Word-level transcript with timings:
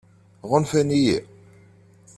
Ɣunfan-iyi? 0.49 1.17